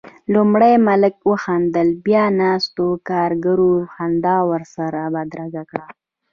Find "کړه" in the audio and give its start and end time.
5.69-5.85